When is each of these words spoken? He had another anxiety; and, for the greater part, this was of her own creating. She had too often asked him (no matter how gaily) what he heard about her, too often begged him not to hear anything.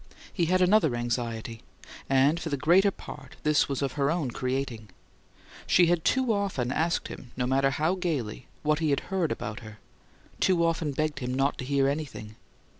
He 0.33 0.45
had 0.47 0.63
another 0.63 0.95
anxiety; 0.95 1.61
and, 2.09 2.39
for 2.39 2.49
the 2.49 2.57
greater 2.57 2.89
part, 2.89 3.35
this 3.43 3.69
was 3.69 3.83
of 3.83 3.91
her 3.91 4.09
own 4.09 4.31
creating. 4.31 4.89
She 5.67 5.85
had 5.85 6.03
too 6.03 6.33
often 6.33 6.71
asked 6.71 7.07
him 7.09 7.29
(no 7.37 7.45
matter 7.45 7.69
how 7.69 7.93
gaily) 7.93 8.47
what 8.63 8.79
he 8.79 8.95
heard 9.09 9.31
about 9.31 9.59
her, 9.59 9.77
too 10.39 10.65
often 10.65 10.91
begged 10.91 11.19
him 11.19 11.35
not 11.35 11.59
to 11.59 11.65
hear 11.65 11.87
anything. 11.87 12.35